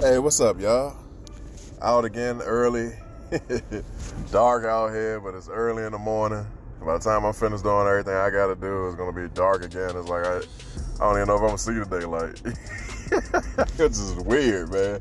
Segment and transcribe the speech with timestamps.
[0.00, 0.96] Hey, what's up, y'all?
[1.80, 2.92] Out again early.
[4.32, 6.44] dark out here, but it's early in the morning.
[6.84, 9.96] By the time I'm finished doing everything I gotta do, it's gonna be dark again.
[9.96, 12.42] It's like I, I don't even know if I'm gonna see the daylight.
[13.78, 14.98] it's just weird, man.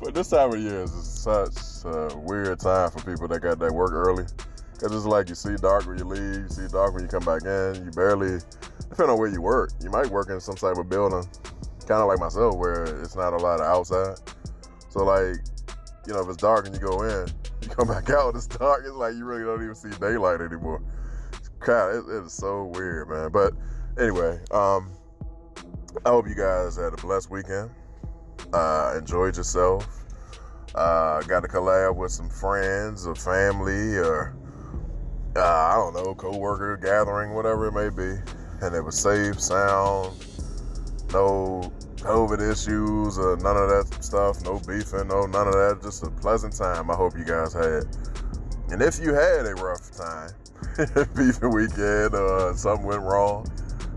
[0.00, 3.72] But this time of year is such a weird time for people that got that
[3.72, 4.24] work early.
[4.78, 7.24] Cause it's like you see dark when you leave, you see dark when you come
[7.24, 7.84] back in.
[7.84, 8.38] You barely,
[8.88, 11.28] depending on where you work, you might work in some type of building,
[11.88, 14.18] kind of like myself, where it's not a lot of outside.
[14.90, 15.36] So like,
[16.06, 17.26] you know, if it's dark and you go in,
[17.62, 18.82] you come back out, it's dark.
[18.84, 20.82] It's like you really don't even see daylight anymore.
[21.32, 23.30] It's it, it is so weird, man.
[23.32, 23.54] But
[23.98, 24.92] anyway, um,
[26.04, 27.70] I hope you guys had a blessed weekend.
[28.52, 29.86] Uh, enjoyed yourself.
[30.74, 34.36] Uh, got to collab with some friends or family or
[35.36, 38.20] uh, I don't know, co-worker gathering, whatever it may be,
[38.60, 40.14] and it was safe, sound,
[41.12, 45.80] no COVID issues or none of that stuff, no beefing, no none of that.
[45.82, 46.90] Just a pleasant time.
[46.90, 47.84] I hope you guys had.
[48.70, 50.30] And if you had a rough time,
[51.16, 53.46] beefing weekend or something went wrong,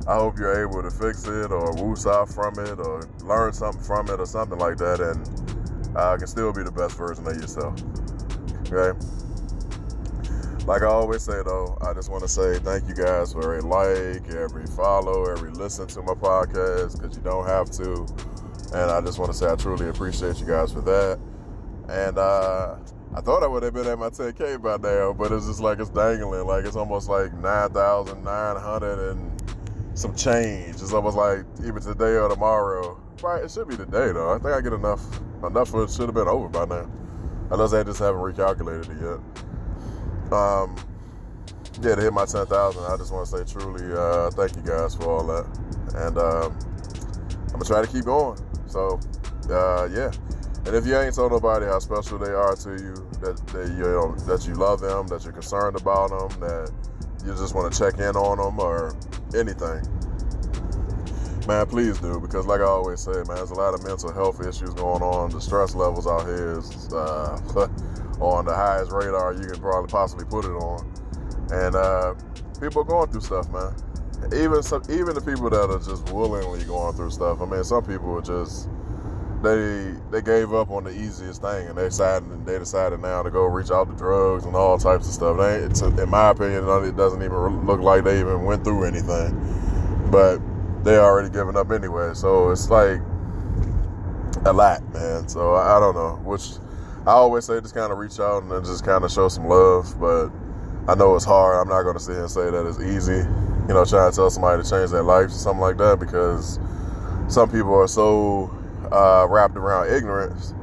[0.08, 3.84] I hope you're able to fix it or woos off from it or learn something
[3.84, 7.36] from it or something like that and uh, can still be the best version of
[7.36, 7.80] yourself.
[8.72, 8.98] Okay?
[10.66, 13.62] Like I always say though, I just want to say thank you guys for every
[13.62, 18.06] like, every follow, every listen to my podcast because you don't have to.
[18.74, 21.20] And I just want to say I truly appreciate you guys for that.
[21.90, 22.76] And uh,
[23.16, 25.80] I thought I would have been at my 10K by now, but it's just like
[25.80, 26.46] it's dangling.
[26.46, 29.44] Like it's almost like 9,900 and
[29.96, 30.76] some change.
[30.76, 33.02] It's almost like even today or tomorrow.
[33.22, 34.32] Right, it should be today though.
[34.32, 35.04] I think I get enough.
[35.44, 36.90] Enough for it should have been over by now.
[37.50, 39.51] Unless they just haven't recalculated it yet.
[40.32, 40.76] Um,
[41.82, 44.96] yeah, to hit my 10,000, I just want to say truly uh, thank you guys
[44.96, 45.46] for all that.
[45.96, 46.58] And um,
[47.48, 48.38] I'm going to try to keep going.
[48.68, 49.00] So,
[49.50, 50.12] uh, yeah.
[50.66, 53.84] And if you ain't told nobody how special they are to you, that they, you
[53.84, 56.72] know, that you love them, that you're concerned about them, that
[57.26, 58.96] you just want to check in on them or
[59.36, 59.82] anything,
[61.48, 62.20] man, please do.
[62.20, 65.32] Because like I always say, man, there's a lot of mental health issues going on.
[65.32, 67.40] The stress levels out here is uh,
[68.22, 70.86] on the highest radar you can probably possibly put it on.
[71.52, 72.14] And uh,
[72.62, 73.74] people are going through stuff, man.
[74.34, 77.42] Even some, even the people that are just willingly going through stuff.
[77.42, 78.70] I mean, some people are just
[79.42, 83.32] they they gave up on the easiest thing and they decided they decided now to
[83.32, 85.38] go reach out to drugs and all types of stuff.
[85.38, 90.10] They, it's, in my opinion, it doesn't even look like they even went through anything,
[90.12, 90.40] but
[90.84, 92.14] they already given up anyway.
[92.14, 93.02] So it's like
[94.46, 95.28] a lot, man.
[95.28, 96.20] So I, I don't know.
[96.24, 96.52] Which
[97.08, 100.00] I always say, just kind of reach out and just kind of show some love,
[100.00, 100.30] but
[100.88, 101.60] I know it's hard.
[101.60, 103.26] I'm not going to sit here and say that it's easy.
[103.68, 106.60] You know, trying to tell somebody to change their life or something like that because
[107.28, 108.56] some people are so
[108.92, 110.54] uh, wrapped around ignorance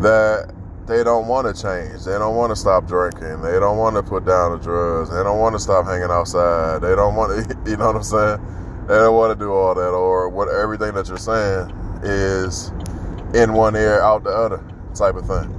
[0.00, 0.54] that
[0.86, 2.04] they don't want to change.
[2.04, 3.42] They don't want to stop drinking.
[3.42, 5.10] They don't want to put down the drugs.
[5.10, 6.80] They don't want to stop hanging outside.
[6.80, 8.86] They don't want to, you know what I'm saying?
[8.88, 11.70] They don't want to do all that or what everything that you're saying
[12.02, 12.68] is
[13.34, 14.64] in one ear, out the other
[14.94, 15.50] type of thing.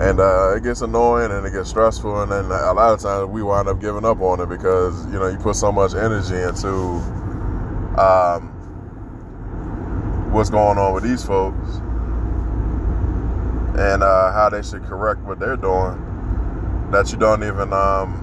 [0.00, 3.30] And uh, it gets annoying and it gets stressful, and then a lot of times
[3.30, 6.34] we wind up giving up on it because you know you put so much energy
[6.34, 6.68] into
[7.96, 8.50] um,
[10.32, 11.76] what's going on with these folks
[13.78, 16.00] and uh, how they should correct what they're doing
[16.90, 18.20] that you don't even um,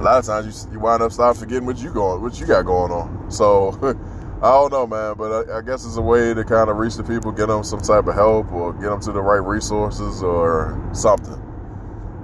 [0.00, 2.46] a lot of times you, you wind up stop forgetting what you going what you
[2.46, 3.70] got going on so
[4.42, 6.96] i don't know man but I, I, guess it's a way to kind of reach
[6.96, 10.22] the people get them some type of help or get them to the right resources
[10.22, 11.34] or something.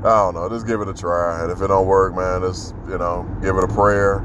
[0.00, 1.42] I don't know just give it a try.
[1.42, 4.24] And if it don't work man just you know give it a prayer.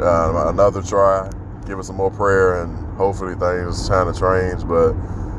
[0.00, 1.30] Uh, another try
[1.66, 4.66] give it some more prayer and hopefully things kind of change.
[4.66, 4.94] But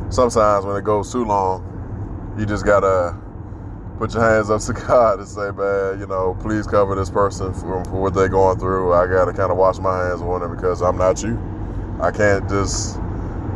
[0.10, 3.18] sometimes when it goes too long, you just gotta
[4.04, 7.54] put your hands up to God and say, man, you know, please cover this person
[7.54, 8.92] for, for what they're going through.
[8.92, 11.40] I gotta kind of wash my hands on them because I'm not you.
[12.02, 12.98] I can't just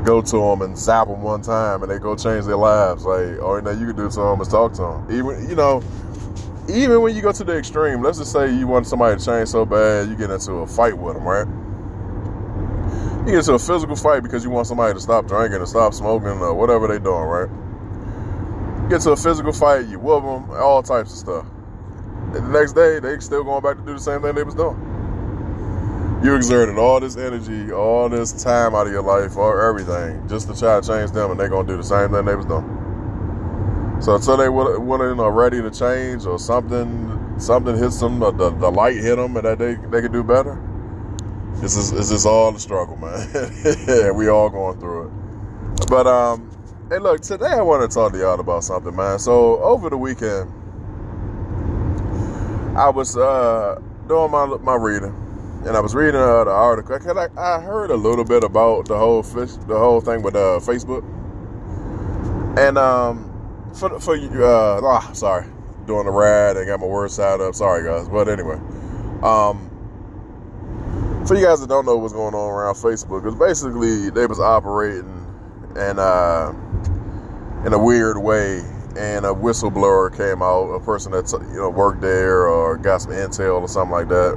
[0.05, 3.03] go to them and zap them one time and they go change their lives.
[3.03, 5.07] Like, all you know you can do to them is talk to them.
[5.11, 5.83] Even, you know,
[6.69, 9.49] even when you go to the extreme, let's just say you want somebody to change
[9.49, 11.47] so bad, you get into a fight with them, right?
[13.25, 15.93] You get into a physical fight because you want somebody to stop drinking and stop
[15.93, 17.49] smoking or whatever they're doing, right?
[18.89, 21.45] Get to a physical fight, you whoop them, all types of stuff.
[22.19, 24.55] And the next day, they still going back to do the same thing they was
[24.55, 24.95] doing.
[26.23, 30.47] You exerted all this energy, all this time out of your life, or everything, just
[30.49, 32.87] to try to change them, and they gonna do the same thing they was doing.
[34.01, 38.71] So until they you know, ready to change or something, something hits them, the, the
[38.71, 40.59] light hit them, and that they they could do better
[41.61, 44.15] This is this is all the struggle, man.
[44.15, 45.89] we all going through it.
[45.89, 46.51] But um,
[46.89, 49.19] hey, look, today I want to talk to y'all about something, man.
[49.19, 50.51] So over the weekend,
[52.77, 55.13] I was uh doing my my reading,
[55.65, 56.95] and I was reading uh, the article.
[57.17, 60.59] I, I heard a little bit about the whole fish, the whole thing with uh,
[60.61, 61.03] Facebook,
[62.57, 65.45] and um, for for you, uh, oh, sorry,
[65.87, 67.55] doing the rad and got my words side up.
[67.55, 68.59] Sorry, guys, but anyway,
[69.23, 69.65] um
[71.27, 74.39] for you guys that don't know what's going on around Facebook, it's basically they was
[74.39, 75.17] operating
[75.77, 76.53] and uh,
[77.65, 78.59] in a weird way,
[78.97, 83.11] and a whistleblower came out, a person that you know worked there or got some
[83.11, 84.33] intel or something like that,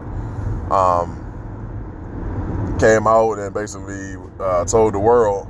[0.70, 1.16] um,
[2.78, 5.46] came out and basically uh, told the world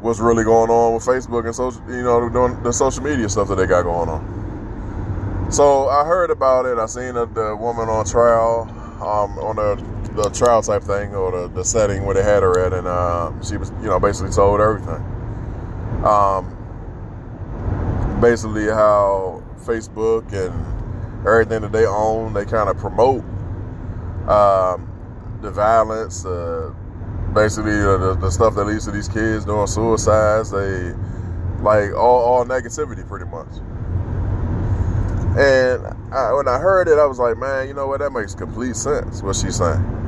[0.00, 3.48] what's really going on with Facebook and social, you know, doing the social media stuff
[3.48, 5.50] that they got going on.
[5.50, 6.78] So I heard about it.
[6.78, 8.62] I seen the, the woman on trial
[9.02, 12.58] um, on the the trial type thing or the, the setting where they had her
[12.64, 15.02] at, and uh, she was, you know, basically told everything.
[16.04, 16.56] Um,
[18.20, 23.24] basically, how Facebook and everything that they own, they kind of promote
[24.28, 24.88] um,
[25.42, 26.72] the violence, uh,
[27.34, 30.50] basically the, the, stuff that leads to these kids doing suicides.
[30.50, 30.92] They
[31.62, 33.48] like all, all negativity, pretty much.
[35.38, 38.00] And I, when I heard it, I was like, man, you know what?
[38.00, 39.22] That makes complete sense.
[39.22, 39.99] What she's saying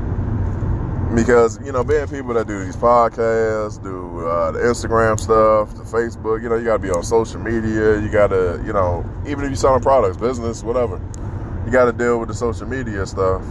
[1.14, 5.82] because you know being people that do these podcasts do uh, the instagram stuff the
[5.82, 8.00] facebook you know you got to be on social media.
[8.00, 11.00] You got to you know even if you're selling products business whatever
[11.66, 13.42] you got to deal with the social media stuff.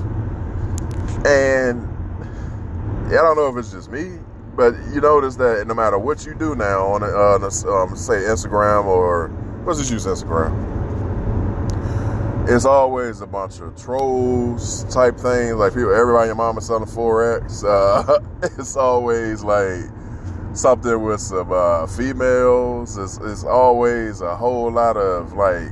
[1.25, 1.87] And
[3.07, 4.17] i don't know if it's just me
[4.55, 8.85] but you notice that no matter what you do now on, uh, um, say instagram
[8.85, 9.31] or
[9.65, 10.80] let's just use instagram
[12.51, 15.55] it's always a bunch of trolls type things.
[15.55, 17.63] Like people, everybody, your mama selling forex.
[17.71, 18.19] Uh,
[18.57, 19.85] it's always like
[20.53, 22.97] something with some uh, females.
[22.97, 25.69] It's, it's always a whole lot of like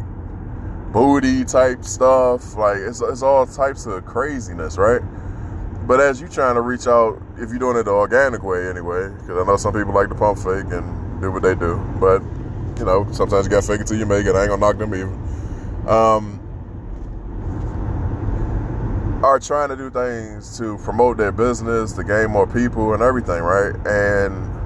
[0.94, 2.56] booty type stuff.
[2.56, 5.02] Like it's it's all types of craziness, right?
[5.86, 9.10] But as you trying to reach out, if you're doing it the organic way anyway,
[9.10, 11.78] because I know some people like to pump fake and do what they do.
[12.00, 12.22] But
[12.78, 14.36] you know, sometimes you got to fake it till you make it.
[14.36, 15.88] I ain't gonna knock them even.
[15.88, 16.39] Um,
[19.24, 23.42] are trying to do things to promote their business, to gain more people and everything,
[23.42, 23.76] right?
[23.86, 24.60] And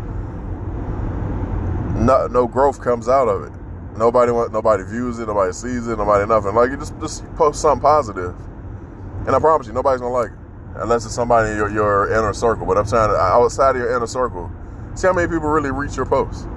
[2.06, 3.52] no, no growth comes out of it.
[3.98, 6.56] Nobody want, nobody views it, nobody sees it, nobody nothing.
[6.56, 8.36] Like you just just post something positive,
[9.26, 10.38] and I promise you, nobody's gonna like it
[10.76, 12.66] unless it's somebody in your, your inner circle.
[12.66, 14.52] But I'm trying to outside of your inner circle,
[14.96, 16.48] see how many people really reach your post.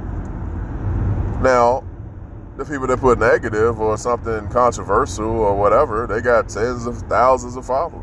[1.40, 1.84] Now,
[2.56, 7.56] the people that put negative or something controversial or whatever, they got tens of thousands
[7.56, 8.02] of followers.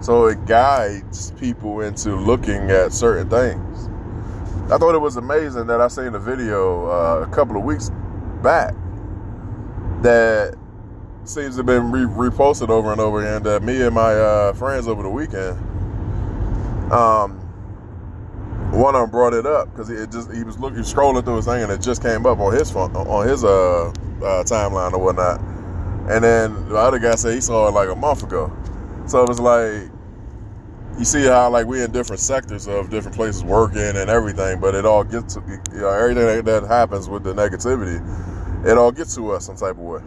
[0.00, 3.88] So it guides people into looking at certain things.
[4.70, 7.90] I thought it was amazing that I seen a video uh, a couple of weeks
[8.42, 8.74] back
[10.02, 10.56] that
[11.24, 14.52] seems to have been re- reposted over and over again that me and my uh,
[14.52, 15.58] friends over the weekend
[16.92, 17.45] um,
[18.76, 21.46] one of them brought it up because it just he was looking scrolling through his
[21.46, 23.92] thing and it just came up on his phone on his uh, uh,
[24.44, 25.40] timeline or whatnot.
[26.10, 28.54] And then the other guy said he saw it like a month ago.
[29.06, 29.90] So it was like
[30.98, 34.74] you see how like we in different sectors of different places working and everything, but
[34.74, 37.96] it all gets to you know everything that happens with the negativity,
[38.66, 40.00] it all gets to us some type of way.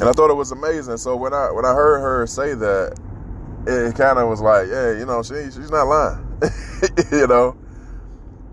[0.00, 0.96] And I thought it was amazing.
[0.98, 2.98] So when I when I heard her say that,
[3.66, 6.25] it kind of was like, yeah, you know, she she's not lying.
[7.12, 7.56] you know.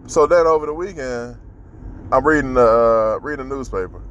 [0.07, 1.37] So then over the weekend,
[2.11, 4.01] I'm reading the uh, reading the newspaper,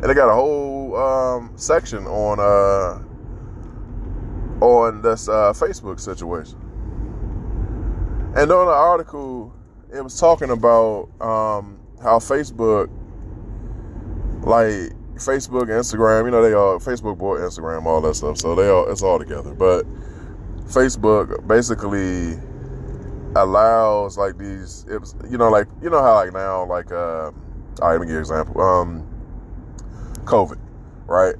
[0.00, 3.02] and they got a whole um, section on uh,
[4.64, 6.58] on this uh, Facebook situation.
[8.36, 9.54] And on the article,
[9.92, 12.90] it was talking about um, how Facebook,
[14.42, 18.36] like Facebook, Instagram, you know, they all Facebook bought Instagram, all that stuff.
[18.36, 19.54] So they all it's all together.
[19.54, 19.86] But
[20.66, 22.36] Facebook basically
[23.42, 27.30] allows like these it was you know like you know how like now like uh
[27.80, 28.60] let me give an example.
[28.60, 29.06] Um
[30.24, 30.58] covid
[31.06, 31.36] right?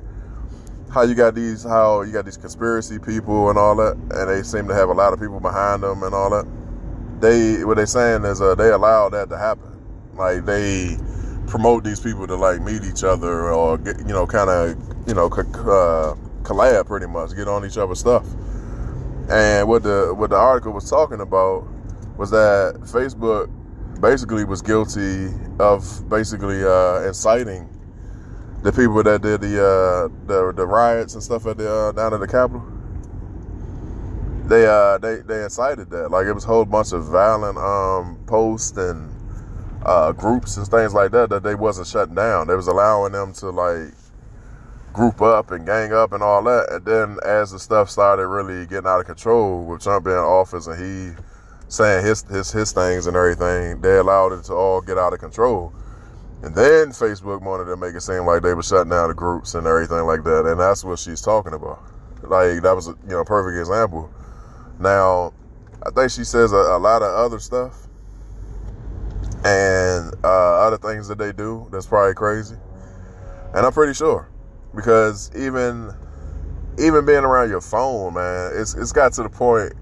[0.92, 4.42] How you got these how you got these conspiracy people and all that and they
[4.42, 6.46] seem to have a lot of people behind them and all that.
[7.20, 9.72] They what they saying is uh they allow that to happen.
[10.14, 10.96] Like they
[11.46, 14.76] promote these people to like meet each other or get you know kind of
[15.06, 18.26] you know uh, collab pretty much get on each other's stuff.
[19.28, 21.66] And what the what the article was talking about
[22.18, 23.50] was that Facebook
[24.00, 27.68] basically was guilty of basically uh, inciting
[28.62, 32.14] the people that did the uh, the, the riots and stuff at the uh, down
[32.14, 32.64] at the Capitol.
[34.48, 36.10] they uh they they incited that.
[36.10, 39.12] Like it was a whole bunch of violent um posts and
[39.84, 42.46] uh groups and things like that that they wasn't shutting down.
[42.48, 43.92] They was allowing them to like
[44.92, 46.68] group up and gang up and all that.
[46.72, 50.22] And then as the stuff started really getting out of control with Trump being in
[50.22, 51.22] office and he
[51.68, 55.20] saying his his his things and everything, they allowed it to all get out of
[55.20, 55.72] control.
[56.42, 59.54] And then Facebook wanted to make it seem like they were shutting down the groups
[59.54, 60.46] and everything like that.
[60.46, 61.82] And that's what she's talking about.
[62.22, 64.10] Like that was a you know perfect example.
[64.78, 65.32] Now,
[65.84, 67.86] I think she says a, a lot of other stuff
[69.44, 72.56] and uh, other things that they do that's probably crazy.
[73.54, 74.28] And I'm pretty sure
[74.74, 75.92] because even
[76.78, 79.72] even being around your phone, man, it's it's got to the point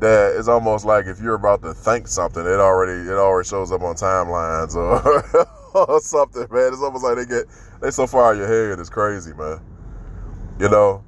[0.00, 3.70] that it's almost like if you're about to think something, it already it already shows
[3.70, 6.72] up on timelines or, or something, man.
[6.72, 7.46] It's almost like they get
[7.80, 8.78] they so far out your head.
[8.78, 9.60] It's crazy, man.
[10.58, 11.04] You know.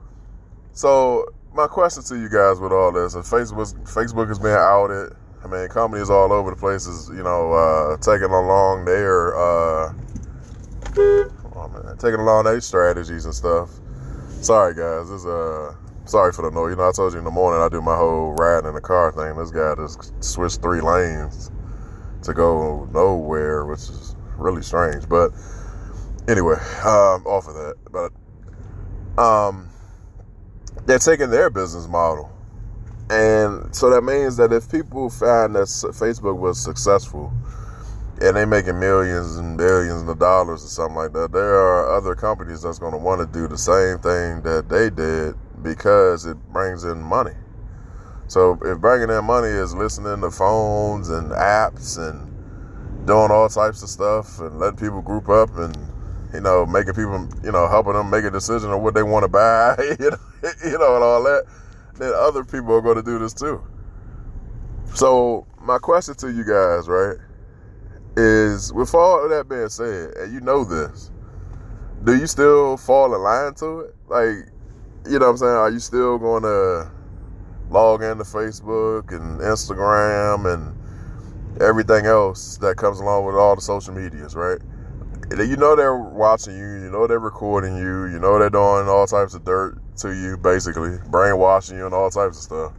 [0.75, 5.15] So my question to you guys with all this, if Facebook Facebook is being outed,
[5.45, 9.93] I mean companies all over the place is you know uh, taking along their uh,
[10.97, 13.71] oh man, taking along their strategies and stuff.
[14.41, 15.75] Sorry guys, this uh
[16.13, 16.73] sorry for the noise.
[16.73, 18.83] You know, I told you in the morning I do my whole ride in the
[18.83, 19.35] car thing.
[19.39, 21.51] This guy just switched three lanes
[22.25, 25.09] to go nowhere, which is really strange.
[25.09, 25.31] But
[26.29, 27.77] anyway, um, off of that.
[27.91, 28.13] But
[29.21, 29.71] um,
[30.85, 32.31] they're taking their business model.
[33.09, 37.33] And so that means that if people find that Facebook was successful
[38.21, 42.15] and they making millions and billions of dollars or something like that, there are other
[42.15, 46.37] companies that's going to want to do the same thing that they did because it
[46.53, 47.35] brings in money.
[48.29, 52.33] So if bringing in money is listening to phones and apps and
[53.07, 55.77] doing all types of stuff and letting people group up and
[56.33, 59.25] you know making people you know helping them make a decision on what they want
[59.25, 60.17] to buy you know,
[60.65, 61.45] you know and all that
[61.99, 63.63] then other people are going to do this too
[64.95, 67.17] so my question to you guys right
[68.17, 71.11] is with all of that being said and you know this
[72.05, 74.52] do you still fall in line to it like
[75.07, 75.53] you know what I'm saying?
[75.53, 76.91] Are you still going to
[77.71, 83.95] log into Facebook and Instagram and everything else that comes along with all the social
[83.95, 84.59] medias, right?
[85.31, 89.07] You know they're watching you, you know they're recording you, you know they're doing all
[89.07, 92.73] types of dirt to you, basically, brainwashing you and all types of stuff.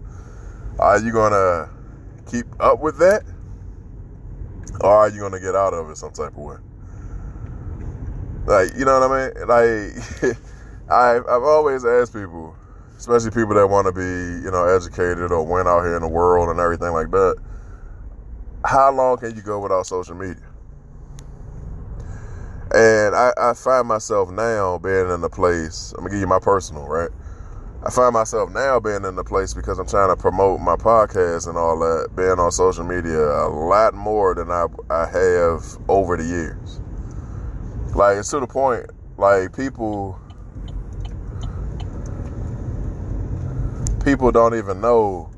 [0.80, 1.70] Are you going to
[2.30, 3.24] keep up with that?
[4.82, 6.58] Or are you going to get out of it some type of way?
[8.46, 9.48] Like, you know what I mean?
[9.48, 10.38] Like,
[10.90, 12.56] I've, I've always asked people,
[12.98, 16.08] especially people that want to be, you know, educated or went out here in the
[16.08, 17.36] world and everything like that,
[18.66, 20.44] how long can you go without social media?
[22.74, 26.40] And I, I find myself now being in the place, I'm to give you my
[26.40, 27.10] personal, right?
[27.86, 31.48] I find myself now being in the place because I'm trying to promote my podcast
[31.48, 36.16] and all that, being on social media a lot more than I, I have over
[36.16, 36.80] the years.
[37.94, 38.86] Like, it's to the point,
[39.18, 40.18] like, people
[44.04, 45.30] people don't even know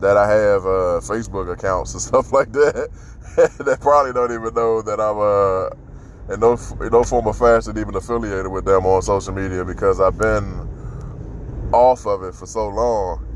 [0.00, 2.90] that I have uh, Facebook accounts and stuff like that.
[3.64, 6.52] they probably don't even know that I'm uh, in no
[6.84, 10.68] in no form of fashion even affiliated with them on social media because I've been
[11.72, 13.26] off of it for so long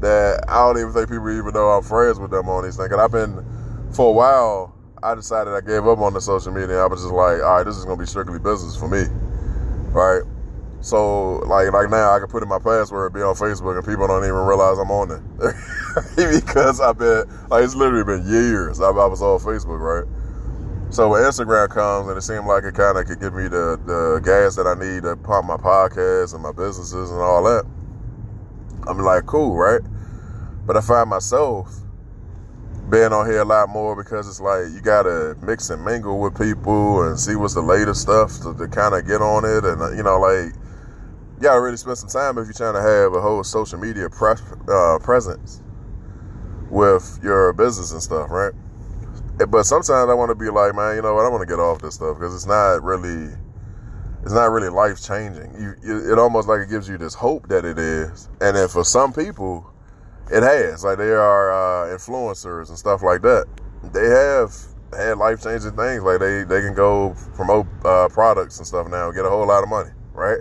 [0.00, 2.90] that I don't even think people even know I'm friends with them on these things.
[2.92, 3.44] And I've been
[3.92, 4.74] for a while.
[5.02, 6.78] I decided I gave up on the social media.
[6.78, 9.04] I was just like, all right, this is gonna be strictly business for me,
[9.92, 10.22] right?
[10.86, 14.06] So like like now I can put in my password, be on Facebook, and people
[14.06, 15.20] don't even realize I'm on it
[16.46, 18.80] because I've been like it's literally been years.
[18.80, 20.06] I, I was on Facebook, right?
[20.94, 23.80] So when Instagram comes and it seemed like it kind of could give me the
[23.84, 27.64] the gas that I need to pump my podcast and my businesses and all that,
[28.86, 29.80] I'm like cool, right?
[30.66, 31.68] But I find myself
[32.88, 36.38] being on here a lot more because it's like you gotta mix and mingle with
[36.38, 39.98] people and see what's the latest stuff to, to kind of get on it and
[39.98, 40.54] you know like
[41.42, 44.34] gotta really spend some time if you're trying to have a whole social media pre-
[44.68, 45.62] uh, presence
[46.70, 48.52] with your business and stuff, right?
[49.48, 51.26] But sometimes I want to be like, man, you know what?
[51.26, 53.34] I want to get off this stuff because it's not really,
[54.22, 55.52] it's not really life changing.
[55.60, 58.68] You, you, it almost like it gives you this hope that it is, and then
[58.68, 59.70] for some people,
[60.30, 60.84] it has.
[60.84, 63.46] Like they are uh, influencers and stuff like that.
[63.92, 64.54] They have
[64.92, 66.02] had life changing things.
[66.02, 69.46] Like they they can go promote uh, products and stuff now, and get a whole
[69.46, 70.40] lot of money, right?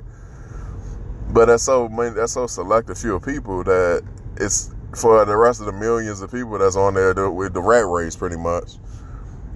[1.30, 4.04] But that's so that's so select a few people that
[4.38, 7.86] it's for the rest of the millions of people that's on there with the rat
[7.86, 8.78] race, pretty much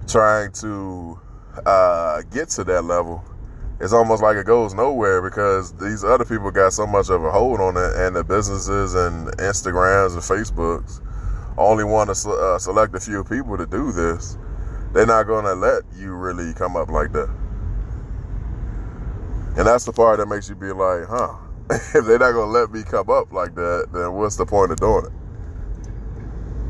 [0.06, 1.18] trying to
[1.64, 3.24] uh, get to that level.
[3.80, 7.30] it's almost like it goes nowhere because these other people got so much of a
[7.30, 11.00] hold on it, and the businesses and Instagrams and Facebooks
[11.56, 14.36] only want to uh, select a few people to do this.
[14.92, 17.30] They're not going to let you really come up like that.
[19.56, 21.36] And that's the part that makes you be like, huh?
[21.70, 24.78] If they're not to let me come up like that, then what's the point of
[24.78, 25.12] doing it?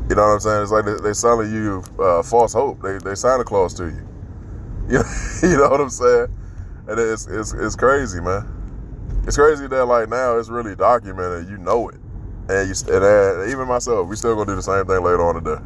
[0.09, 0.63] You know what I'm saying?
[0.63, 2.81] It's like they, they selling you uh, false hope.
[2.81, 4.07] They they Santa Claus to you.
[4.89, 5.03] You know,
[5.43, 6.27] you know what I'm saying?
[6.87, 8.45] And it's, it's, it's crazy, man.
[9.25, 11.47] It's crazy that like now it's really documented.
[11.49, 11.95] You know it,
[12.49, 15.35] and you and uh, even myself, we still gonna do the same thing later on
[15.35, 15.61] today.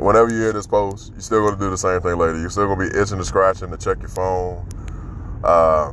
[0.00, 2.40] Whenever you hear this post, you still gonna do the same thing later.
[2.40, 4.66] You're still gonna be itching to scratching to check your phone,
[5.44, 5.92] uh,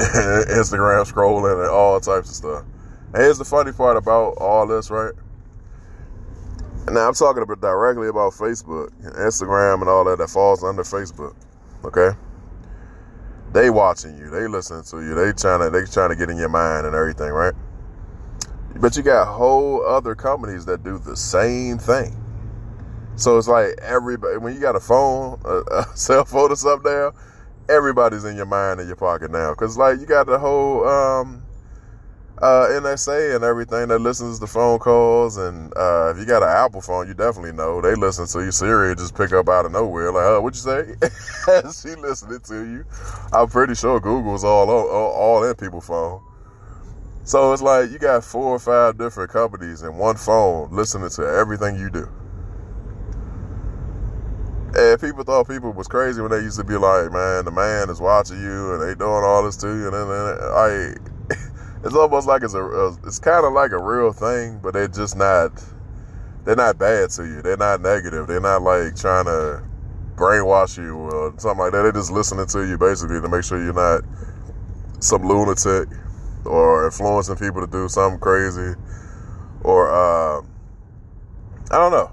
[0.50, 2.64] Instagram scrolling, and all types of stuff.
[3.12, 5.12] And here's the funny part about all this, right?
[6.90, 11.34] Now I'm talking about directly about Facebook, Instagram, and all that that falls under Facebook.
[11.84, 12.16] Okay
[13.52, 16.36] they watching you, they listening to you, they trying to they trying to get in
[16.36, 17.54] your mind and everything, right?
[18.76, 22.16] But you got whole other companies that do the same thing.
[23.16, 26.90] So it's like everybody when you got a phone, a, a cell phone or something
[26.90, 27.12] now,
[27.70, 29.54] everybody's in your mind in your pocket now.
[29.54, 31.42] Cause like you got the whole um
[32.40, 35.36] uh, NSA and everything that listens to phone calls.
[35.36, 38.50] And uh, if you got an Apple phone, you definitely know they listen to you.
[38.50, 40.94] Siri just pick up out of nowhere, like, "Huh, what you say?"
[41.90, 42.84] she listening to you.
[43.32, 46.22] I'm pretty sure Google's all all, all in people's phone.
[47.24, 51.22] So it's like you got four or five different companies in one phone listening to
[51.22, 52.08] everything you do.
[54.76, 57.90] And people thought people was crazy when they used to be like, man, the man
[57.90, 59.88] is watching you and they doing all this to you.
[59.88, 60.94] And then, I,
[61.84, 65.16] it's almost like it's a it's kind of like a real thing, but they're just
[65.16, 65.50] not.
[66.44, 67.42] They're not bad to you.
[67.42, 68.26] They're not negative.
[68.26, 69.62] They're not like trying to
[70.14, 71.82] brainwash you or something like that.
[71.82, 74.02] They're just listening to you basically to make sure you're not
[75.00, 75.88] some lunatic
[76.46, 78.74] or influencing people to do something crazy
[79.62, 80.40] or uh,
[81.70, 82.09] I don't know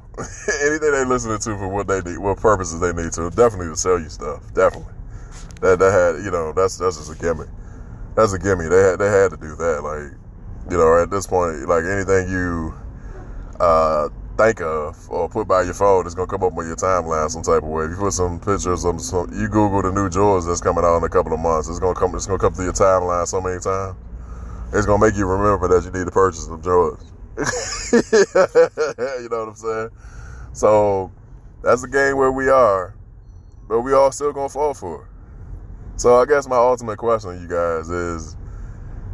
[0.78, 3.30] anything they listening to for what they need, what purposes they need to.
[3.30, 4.42] Definitely to sell you stuff.
[4.54, 4.94] Definitely
[5.62, 7.50] that that had you know that's that's just a gimmick
[8.18, 8.68] that's a gimme.
[8.68, 9.84] They had they had to do that.
[9.86, 10.12] Like,
[10.72, 12.74] you know, at this point, like anything you
[13.60, 17.30] uh, think of or put by your phone is gonna come up on your timeline
[17.30, 17.86] some type of way.
[17.86, 20.98] If you put some pictures, some, some you Google the new Jordans that's coming out
[20.98, 22.16] in a couple of months, it's gonna come.
[22.16, 23.96] It's gonna come to your timeline so many times.
[24.74, 27.06] It's gonna make you remember that you need to purchase some Jordans.
[29.22, 29.90] you know what I'm saying?
[30.58, 31.12] So
[31.62, 32.96] that's the game where we are,
[33.68, 35.08] but we all still gonna fall for it.
[36.02, 38.36] So I guess my ultimate question, to you guys, is: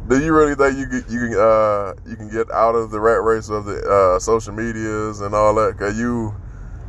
[0.07, 2.99] Do you really think you can, you can uh, you can get out of the
[3.01, 5.77] rat race of the uh, social medias and all that?
[5.77, 6.33] Can you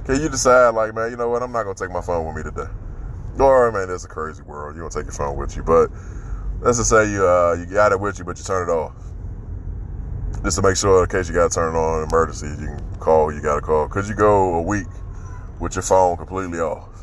[0.06, 1.42] can you decide like, man, you know what?
[1.42, 2.70] I'm not gonna take my phone with me today.
[3.40, 4.76] Or man, it's a crazy world.
[4.76, 5.90] You don't take your phone with you, but
[6.60, 8.94] let's just say you uh, you got it with you, but you turn it off
[10.44, 12.96] just to make sure in case you got to turn it on emergency, you can
[13.00, 13.32] call.
[13.32, 13.88] You got to call.
[13.88, 14.86] Could you go a week
[15.58, 16.94] with your phone completely off?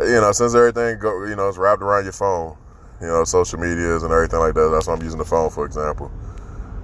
[0.00, 2.56] you know, since everything go, you know, it's wrapped around your phone,
[3.00, 4.68] you know, social medias and everything like that.
[4.70, 6.12] That's why I'm using the phone, for example.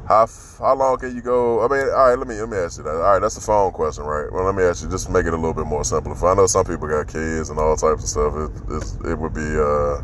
[0.08, 0.26] How
[0.58, 1.64] how long can you go?
[1.64, 2.94] I mean, all right, let me let me ask you that.
[2.94, 4.30] All right, that's the phone question, right?
[4.32, 6.14] Well, let me ask you, just make it a little bit more simple.
[6.14, 6.38] simplified.
[6.38, 8.34] I know some people got kids and all types of stuff.
[8.36, 10.02] It it would be uh,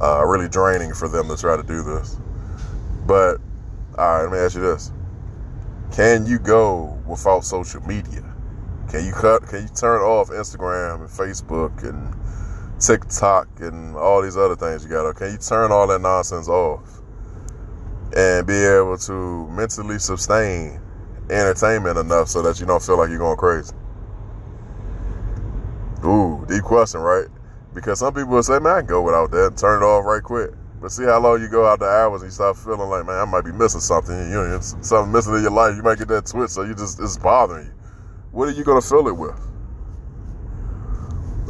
[0.00, 2.16] uh, really draining for them to try to do this.
[3.06, 3.38] But
[3.98, 4.92] all right, let me ask you this:
[5.92, 8.22] Can you go without social media?
[8.88, 9.46] Can you cut?
[9.46, 12.14] Can you turn off Instagram and Facebook and
[12.80, 15.16] TikTok and all these other things you got?
[15.16, 17.00] Can you turn all that nonsense off
[18.14, 20.80] and be able to mentally sustain
[21.30, 23.74] entertainment enough so that you don't feel like you're going crazy?
[26.04, 27.26] Ooh, deep question, right?
[27.74, 30.22] Because some people will say, man, I can go without that, turn it off right
[30.22, 30.50] quick.
[30.80, 33.16] But see how long you go out the hours and you start feeling like, man,
[33.16, 34.14] I might be missing something.
[34.14, 35.74] You know, something missing in your life.
[35.74, 37.72] You might get that twitch, so you just it's bothering you.
[38.32, 39.40] What are you to fill it with?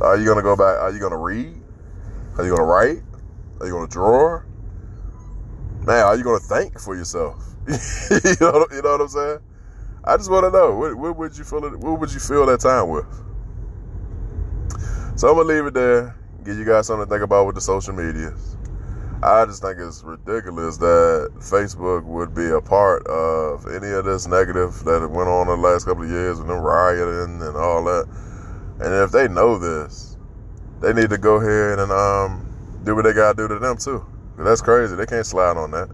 [0.01, 0.79] Are you to go back?
[0.81, 1.57] Are you to read?
[2.39, 3.03] Are you to write?
[3.61, 4.43] Are you to draw?
[5.81, 7.43] Man, are you to think for yourself?
[7.69, 9.39] you, know, you know what I'm saying?
[10.05, 11.77] I just want to know what, what, would you fill it?
[11.79, 13.07] What would you fill that time with?
[15.17, 16.15] So I'm gonna leave it there.
[16.45, 18.57] Give you guys something to think about with the social medias.
[19.23, 24.27] I just think it's ridiculous that Facebook would be a part of any of this
[24.27, 28.07] negative that went on the last couple of years and them rioting and all that.
[28.81, 30.19] And if they know this,
[30.81, 32.47] they need to go ahead and um,
[32.85, 34.05] do what they gotta do to them too.
[34.39, 34.95] That's crazy.
[34.95, 35.89] They can't slide on that.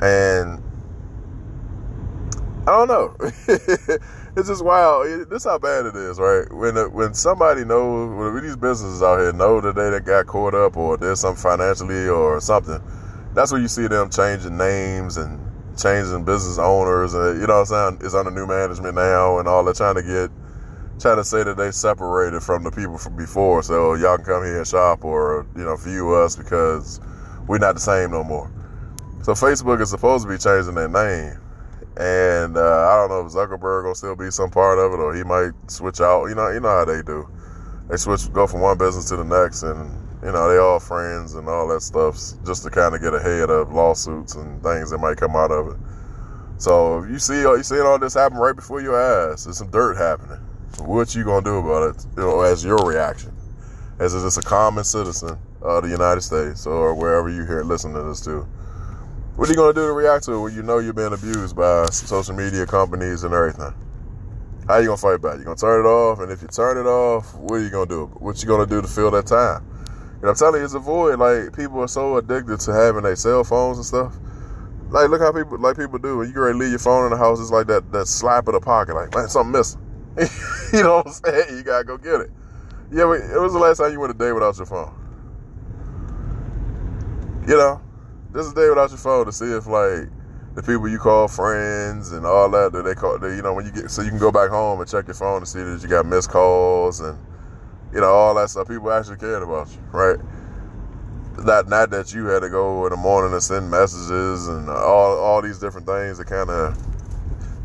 [0.00, 0.62] And
[2.66, 3.16] I don't know.
[4.36, 5.30] it's just wild.
[5.30, 6.52] This how bad it is, right?
[6.52, 10.54] When uh, when somebody knows, when these businesses out here know that they got caught
[10.54, 12.80] up or there's something financially or something,
[13.34, 15.40] that's when you see them changing names and
[15.78, 17.14] changing business owners.
[17.14, 17.98] And you know what I'm saying?
[18.02, 19.64] It's under new management now and all.
[19.64, 20.30] They're trying to get,
[21.00, 24.44] trying to say that they separated from the people from before, so y'all can come
[24.44, 27.00] here and shop or you know view us because
[27.46, 28.52] we're not the same no more.
[29.22, 31.40] So Facebook is supposed to be changing their name
[31.96, 35.14] and uh, I don't know if Zuckerberg will still be some part of it, or
[35.14, 36.26] he might switch out.
[36.26, 37.28] You know, you know how they do.
[37.88, 39.90] They switch, go from one business to the next, and
[40.22, 43.48] you know they all friends and all that stuff, just to kind of get ahead
[43.48, 45.76] of lawsuits and things that might come out of it.
[46.58, 49.44] So you see, you seeing all this happen right before your eyes.
[49.44, 50.40] There's some dirt happening.
[50.80, 52.06] What you gonna do about it?
[52.16, 53.32] You know, as your reaction,
[53.98, 58.02] as just a common citizen of the United States or wherever you hear listening to
[58.02, 58.46] this to.
[59.36, 61.54] What are you gonna do to react to it when you know you're being abused
[61.54, 63.74] by social media companies and everything?
[64.66, 65.36] How you gonna fight back?
[65.36, 67.84] You gonna turn it off, and if you turn it off, what are you gonna
[67.84, 68.06] do?
[68.16, 69.62] What you gonna do to fill that time?
[70.22, 71.18] And I'm telling you, it's a void.
[71.18, 74.16] Like people are so addicted to having their cell phones and stuff.
[74.88, 76.16] Like look how people like people do.
[76.16, 78.48] When you ready to leave your phone in the house, it's like that that slap
[78.48, 78.94] in the pocket.
[78.94, 79.82] Like man, something missing.
[80.72, 81.58] you know what I'm saying?
[81.58, 82.30] You gotta go get it.
[82.90, 84.94] Yeah, but it was the last time you went a day without your phone.
[87.46, 87.82] You know,
[88.36, 90.08] just a day without your phone to see if like
[90.54, 93.64] the people you call friends and all that that they call they, you know when
[93.64, 95.82] you get so you can go back home and check your phone to see that
[95.82, 97.18] you got missed calls and
[97.92, 98.68] you know all that stuff.
[98.68, 100.18] People actually cared about you right?
[101.38, 105.18] Not not that you had to go in the morning and send messages and all
[105.18, 106.76] all these different things that kind of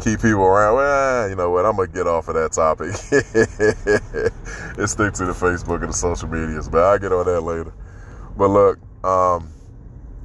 [0.01, 0.75] keep people around.
[0.75, 1.65] Well you know what?
[1.65, 2.95] I'm gonna get off of that topic.
[4.77, 7.73] And stick to the facebook and the social medias but i'll get on that later.
[8.37, 9.51] But look um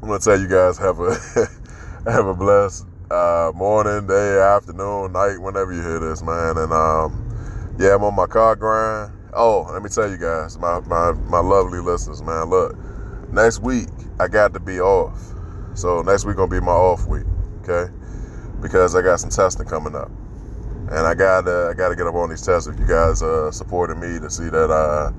[0.06, 1.14] I'm gonna tell you guys have a
[2.08, 6.58] have a blessed uh, morning, day, afternoon, night, whenever you hear this, man.
[6.58, 9.12] And um, yeah, I'm on my car grind.
[9.34, 12.48] Oh, let me tell you guys, my my my lovely listeners, man.
[12.48, 12.76] Look,
[13.32, 13.88] next week
[14.20, 15.18] I got to be off,
[15.74, 17.26] so next week gonna be my off week,
[17.64, 17.92] okay?
[18.62, 20.12] Because I got some testing coming up,
[20.92, 22.68] and I got I got to get up on these tests.
[22.68, 25.10] If you guys uh, supporting me to see that uh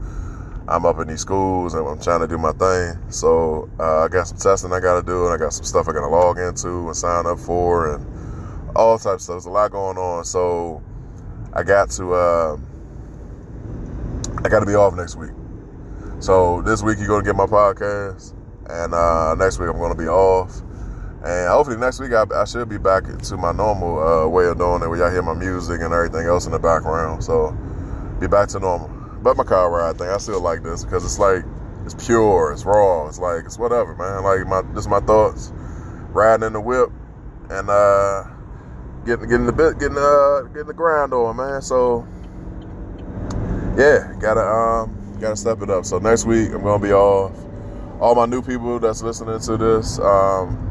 [0.69, 2.97] I'm up in these schools and I'm trying to do my thing.
[3.09, 5.87] So uh, I got some testing I got to do, and I got some stuff
[5.87, 8.05] I got to log into and sign up for, and
[8.75, 9.33] all types of stuff.
[9.35, 10.25] There's a lot going on.
[10.25, 10.83] So
[11.53, 12.57] I got to uh,
[14.43, 15.31] I got to be off next week.
[16.19, 18.33] So this week you're gonna get my podcast,
[18.69, 20.61] and uh, next week I'm gonna be off.
[21.23, 24.57] And hopefully next week I, I should be back to my normal uh, way of
[24.57, 27.23] doing it, where y'all hear my music and everything else in the background.
[27.23, 27.55] So
[28.19, 28.96] be back to normal.
[29.21, 31.43] But my car ride thing, I still like this because it's like
[31.85, 34.23] it's pure, it's raw, it's like it's whatever, man.
[34.23, 35.51] Like my this is my thoughts,
[36.09, 36.89] riding in the whip
[37.49, 38.23] and uh
[39.05, 41.61] getting getting the bit getting uh getting the grind on, man.
[41.61, 42.05] So
[43.77, 45.85] yeah, gotta um gotta step it up.
[45.85, 47.31] So next week I'm gonna be off.
[47.99, 50.66] All my new people that's listening to this, um,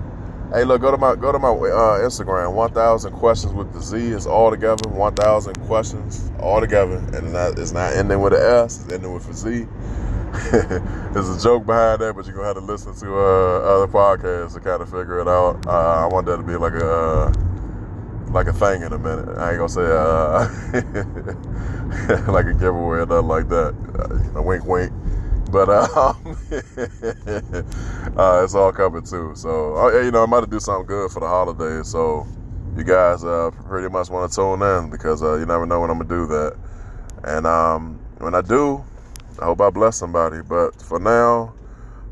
[0.53, 2.55] Hey, look, go to my go to my uh, Instagram.
[2.55, 4.89] One thousand questions with the Z is all together.
[4.89, 8.85] One thousand questions all together, and that is not ending with an S.
[8.85, 9.67] It's ending with a Z.
[11.13, 14.55] There's a joke behind that, but you're gonna have to listen to uh, other podcasts
[14.55, 15.67] to kind of figure it out.
[15.67, 17.33] Uh, I want that to be like a uh,
[18.31, 19.29] like a thing in a minute.
[19.39, 20.49] I ain't gonna say uh,
[22.33, 23.75] like a giveaway or nothing like that.
[24.37, 24.93] a wink, wink.
[25.51, 26.37] But um,
[28.19, 29.33] uh, it's all coming too.
[29.37, 31.89] So uh, you know, I'm about to do something good for the holidays.
[31.89, 32.27] So
[32.77, 35.91] you guys uh, pretty much want to tune in because uh, you never know when
[35.91, 36.57] I'm gonna do that.
[37.25, 38.85] And um, when I do,
[39.41, 40.43] I hope I bless somebody.
[40.43, 41.55] But for now,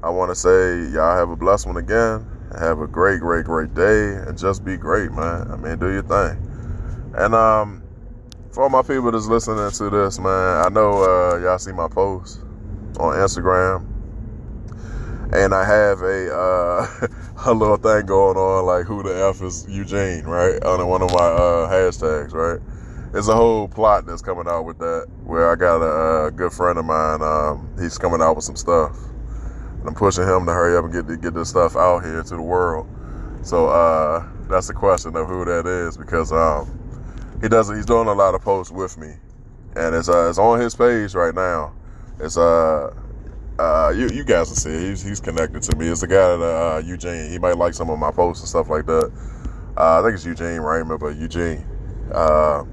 [0.03, 2.27] I want to say y'all have a blessed one again.
[2.59, 5.51] Have a great, great, great day, and just be great, man.
[5.51, 6.39] I mean, do your thing.
[7.17, 7.83] And um,
[8.53, 11.89] for all my people that's listening to this, man, I know uh, y'all see my
[11.89, 12.44] posts
[12.99, 13.91] on Instagram.
[15.33, 17.09] And I have a uh,
[17.47, 20.63] a little thing going on like who the F is Eugene, right?
[20.63, 22.61] On one of my uh, hashtags, right?
[23.15, 26.53] It's a whole plot that's coming out with that where I got a, a good
[26.53, 28.97] friend of mine, um, he's coming out with some stuff.
[29.81, 32.35] And I'm pushing him to hurry up and get get this stuff out here to
[32.37, 32.89] the world.
[33.43, 36.79] So uh, that's the question of who that is because um,
[37.41, 39.15] he does he's doing a lot of posts with me.
[39.77, 41.73] And it's uh, it's on his page right now
[42.21, 42.95] it's uh
[43.59, 44.89] uh, you you guys will see.
[44.89, 45.87] He's he's connected to me.
[45.87, 47.31] It's a guy that uh, Eugene.
[47.31, 49.13] He might like some of my posts and stuff like that.
[49.77, 51.65] Uh, I think it's Eugene Raymond, but Eugene.
[52.13, 52.65] Uh,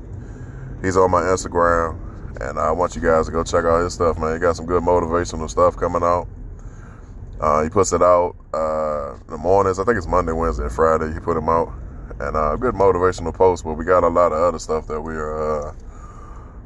[0.82, 2.00] he's on my Instagram,
[2.42, 4.34] and I want you guys to go check out his stuff, man.
[4.34, 6.28] He got some good motivational stuff coming out.
[7.40, 9.80] Uh, he puts it out uh, in the mornings.
[9.80, 11.14] I think it's Monday, Wednesday, and Friday.
[11.14, 11.72] He put them out,
[12.20, 13.64] and uh, good motivational post.
[13.64, 15.74] But we got a lot of other stuff that we are uh,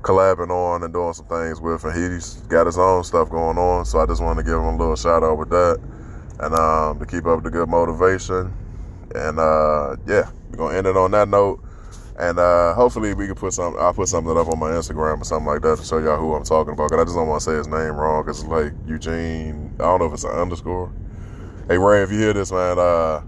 [0.05, 3.85] collabing on and doing some things with, and he's got his own stuff going on.
[3.85, 5.79] So I just wanted to give him a little shout out with that,
[6.39, 8.53] and um, to keep up the good motivation.
[9.15, 11.61] And uh, yeah, we're gonna end it on that note.
[12.17, 13.75] And uh, hopefully we can put some.
[13.77, 16.33] I'll put something up on my Instagram or something like that to show y'all who
[16.33, 16.91] I'm talking about.
[16.91, 18.23] Cause I just don't want to say his name wrong.
[18.23, 19.73] Cause it's like Eugene.
[19.79, 20.93] I don't know if it's an underscore.
[21.67, 23.21] Hey Ray, if you hear this, man, uh,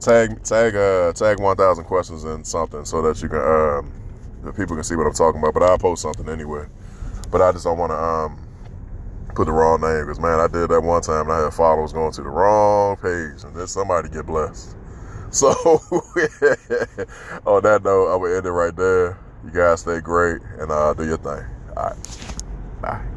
[0.00, 3.99] tag tag uh, tag 1,000 questions in something so that you can um,
[4.42, 5.54] the people can see what I'm talking about.
[5.54, 6.66] But I'll post something anyway.
[7.30, 8.38] But I just don't want to um,
[9.34, 11.92] put the wrong name because man, I did that one time and I had followers
[11.92, 14.76] going to the wrong page, and then somebody get blessed.
[15.32, 15.50] So
[17.46, 19.16] on that note, I will end it right there.
[19.44, 21.44] You guys stay great and uh, do your thing.
[21.76, 21.96] All right.
[22.82, 23.09] Bye.